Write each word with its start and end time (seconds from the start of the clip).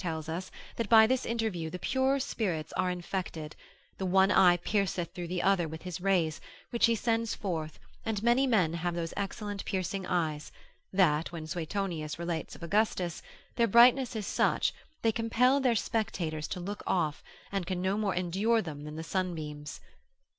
telleth 0.03 0.27
us, 0.29 0.49
that 0.77 0.89
by 0.89 1.05
this 1.05 1.27
interview, 1.27 1.69
the 1.69 1.77
purer 1.77 2.19
spirits 2.19 2.73
are 2.73 2.89
infected, 2.89 3.55
the 3.99 4.05
one 4.07 4.31
eye 4.31 4.57
pierceth 4.57 5.11
through 5.13 5.27
the 5.27 5.43
other 5.43 5.67
with 5.67 5.83
his 5.83 6.01
rays, 6.01 6.41
which 6.71 6.87
he 6.87 6.95
sends 6.95 7.35
forth, 7.35 7.77
and 8.03 8.23
many 8.23 8.47
men 8.47 8.73
have 8.73 8.95
those 8.95 9.13
excellent 9.15 9.63
piercing 9.63 10.03
eyes, 10.07 10.51
that, 10.91 11.31
which 11.31 11.49
Suetonius 11.49 12.17
relates 12.17 12.55
of 12.55 12.63
Augustus, 12.63 13.21
their 13.57 13.67
brightness 13.67 14.15
is 14.15 14.25
such, 14.25 14.73
they 15.03 15.11
compel 15.11 15.59
their 15.59 15.75
spectators 15.75 16.47
to 16.47 16.59
look 16.59 16.81
off, 16.87 17.23
and 17.51 17.67
can 17.67 17.79
no 17.79 17.95
more 17.95 18.15
endure 18.15 18.59
them 18.59 18.85
than 18.85 18.95
the 18.95 19.03
sunbeams. 19.03 19.81